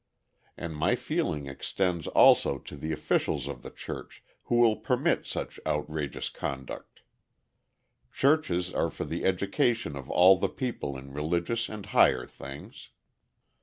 And 0.57 0.75
my 0.75 0.95
feeling 0.95 1.45
extends 1.45 2.07
also 2.07 2.57
to 2.57 2.75
the 2.75 2.91
officials 2.91 3.47
of 3.47 3.61
the 3.61 3.69
church 3.69 4.23
who 4.45 4.55
will 4.55 4.75
permit 4.77 5.27
such 5.27 5.59
outrageous 5.63 6.27
conduct. 6.29 7.01
Churches 8.11 8.73
are 8.73 8.89
for 8.89 9.05
the 9.05 9.23
education 9.23 9.95
of 9.95 10.09
all 10.09 10.37
the 10.39 10.49
people 10.49 10.97
in 10.97 11.11
religious 11.13 11.69
and 11.69 11.85
higher 11.85 12.25
things. 12.25 12.89